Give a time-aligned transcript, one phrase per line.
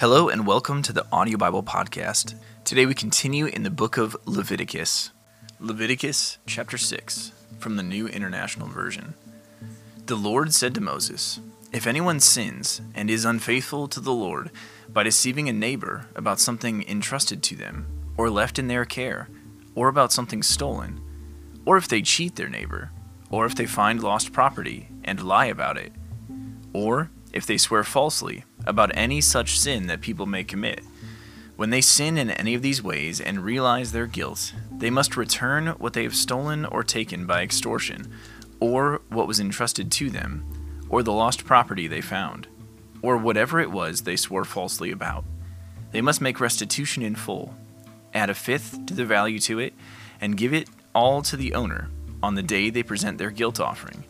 [0.00, 2.34] Hello and welcome to the Audio Bible Podcast.
[2.64, 5.12] Today we continue in the book of Leviticus.
[5.60, 7.30] Leviticus chapter 6
[7.60, 9.14] from the New International Version.
[10.06, 11.38] The Lord said to Moses,
[11.72, 14.50] If anyone sins and is unfaithful to the Lord
[14.88, 17.86] by deceiving a neighbor about something entrusted to them,
[18.16, 19.28] or left in their care,
[19.76, 21.00] or about something stolen,
[21.64, 22.90] or if they cheat their neighbor,
[23.30, 25.92] or if they find lost property and lie about it,
[26.72, 30.82] or if they swear falsely about any such sin that people may commit.
[31.56, 35.68] When they sin in any of these ways and realize their guilt, they must return
[35.78, 38.12] what they have stolen or taken by extortion,
[38.58, 40.44] or what was entrusted to them,
[40.88, 42.48] or the lost property they found,
[43.02, 45.24] or whatever it was they swore falsely about.
[45.92, 47.54] They must make restitution in full,
[48.12, 49.74] add a fifth to the value to it,
[50.20, 51.88] and give it all to the owner
[52.22, 54.04] on the day they present their guilt offering.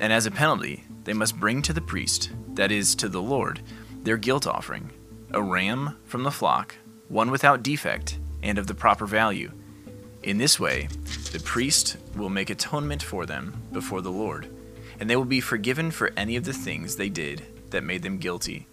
[0.00, 3.60] And as a penalty, they must bring to the priest, that is, to the Lord,
[4.06, 4.90] their guilt offering
[5.32, 6.76] a ram from the flock,
[7.08, 9.50] one without defect and of the proper value.
[10.22, 10.88] In this way,
[11.32, 14.48] the priest will make atonement for them before the Lord,
[15.00, 18.18] and they will be forgiven for any of the things they did that made them
[18.18, 18.68] guilty.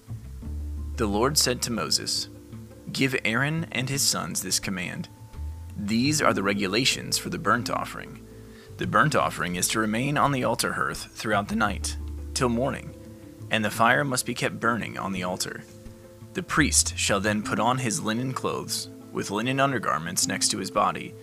[0.97, 2.29] The Lord said to Moses,
[2.91, 5.09] Give Aaron and his sons this command.
[5.75, 8.23] These are the regulations for the burnt offering.
[8.77, 11.97] The burnt offering is to remain on the altar hearth throughout the night,
[12.35, 12.93] till morning
[13.53, 15.63] and the fire must be kept burning on the altar.
[16.33, 20.71] The priest shall then put on his linen clothes, with linen undergarments next to his
[20.71, 21.13] body,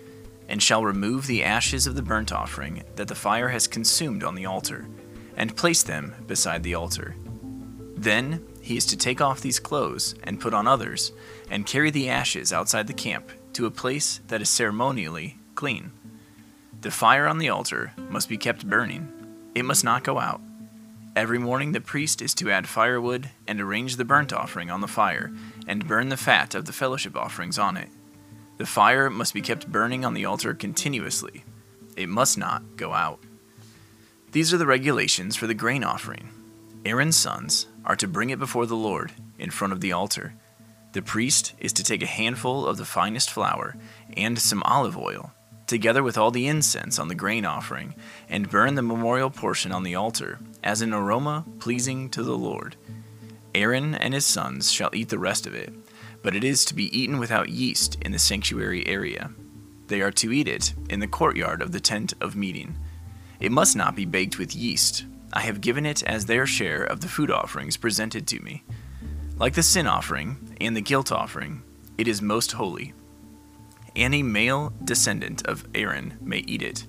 [0.49, 4.37] and shall remove the ashes of the burnt offering that the fire has consumed on
[4.37, 4.87] the altar,
[5.37, 7.17] and place them beside the altar.
[7.97, 11.11] Then he is to take off these clothes and put on others,
[11.51, 15.91] and carry the ashes outside the camp to a place that is ceremonially clean.
[16.81, 19.13] The fire on the altar must be kept burning,
[19.57, 20.41] it must not go out.
[21.17, 24.87] Every morning the priest is to add firewood and arrange the burnt offering on the
[24.87, 25.33] fire,
[25.67, 27.89] and burn the fat of the fellowship offerings on it.
[28.59, 31.45] The fire must be kept burning on the altar continuously.
[31.97, 33.19] It must not go out.
[34.31, 36.29] These are the regulations for the grain offering.
[36.85, 40.35] Aaron's sons are to bring it before the Lord in front of the altar.
[40.93, 43.77] The priest is to take a handful of the finest flour
[44.17, 45.33] and some olive oil,
[45.71, 47.95] together with all the incense on the grain offering,
[48.29, 52.77] and burn the memorial portion on the altar as an aroma pleasing to the Lord.
[53.55, 55.73] Aaron and his sons shall eat the rest of it,
[56.23, 59.31] but it is to be eaten without yeast in the sanctuary area.
[59.87, 62.77] They are to eat it in the courtyard of the tent of meeting.
[63.41, 65.05] It must not be baked with yeast.
[65.33, 68.65] I have given it as their share of the food offerings presented to me.
[69.39, 71.63] Like the sin offering and the guilt offering,
[71.97, 72.93] it is most holy.
[73.97, 76.87] Any male descendant of Aaron may eat it.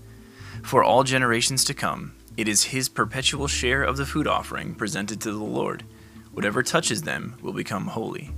[0.64, 5.20] For all generations to come, it is his perpetual share of the food offering presented
[5.22, 5.84] to the Lord.
[6.32, 8.32] Whatever touches them will become holy.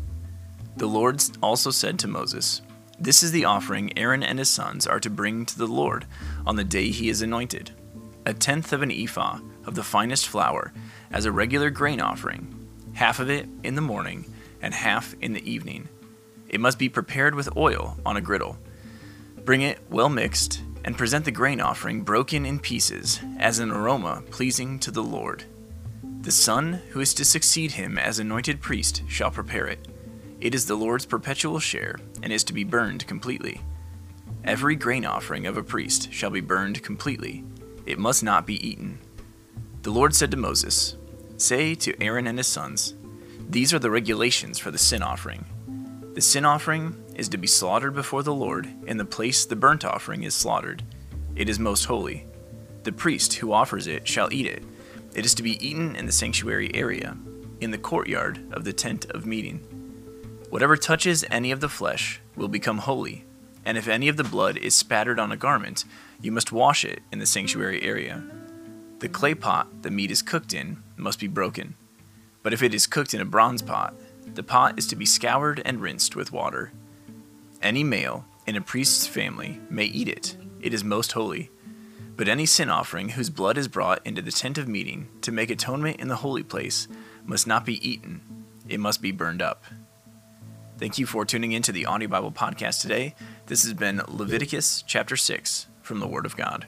[0.77, 2.61] The Lord also said to Moses,
[2.99, 6.05] This is the offering Aaron and his sons are to bring to the Lord
[6.45, 7.71] on the day he is anointed
[8.25, 10.73] a tenth of an ephah of the finest flour
[11.11, 14.25] as a regular grain offering, half of it in the morning
[14.61, 15.87] and half in the evening.
[16.53, 18.59] It must be prepared with oil on a griddle.
[19.43, 24.21] Bring it well mixed and present the grain offering broken in pieces as an aroma
[24.29, 25.45] pleasing to the Lord.
[26.21, 29.87] The son who is to succeed him as anointed priest shall prepare it.
[30.39, 33.61] It is the Lord's perpetual share and is to be burned completely.
[34.43, 37.43] Every grain offering of a priest shall be burned completely.
[37.87, 38.99] It must not be eaten.
[39.81, 40.97] The Lord said to Moses,
[41.35, 42.93] Say to Aaron and his sons,
[43.49, 45.45] These are the regulations for the sin offering.
[46.13, 49.83] The sin offering is to be slaughtered before the Lord in the place the burnt
[49.83, 50.83] offering is slaughtered.
[51.35, 52.27] It is most holy.
[52.83, 54.63] The priest who offers it shall eat it.
[55.15, 57.17] It is to be eaten in the sanctuary area,
[57.61, 59.57] in the courtyard of the tent of meeting.
[60.51, 63.25] Whatever touches any of the flesh will become holy,
[63.65, 65.83] and if any of the blood is spattered on a garment,
[66.21, 68.23] you must wash it in the sanctuary area.
[68.99, 71.73] The clay pot the meat is cooked in must be broken,
[72.43, 73.95] but if it is cooked in a bronze pot,
[74.35, 76.71] the pot is to be scoured and rinsed with water.
[77.61, 81.49] Any male in a priest's family may eat it, it is most holy.
[82.15, 85.49] But any sin offering whose blood is brought into the tent of meeting to make
[85.49, 86.87] atonement in the holy place
[87.25, 88.21] must not be eaten,
[88.67, 89.63] it must be burned up.
[90.77, 93.15] Thank you for tuning in to the Audio Bible Podcast today.
[93.45, 96.67] This has been Leviticus chapter 6 from the Word of God.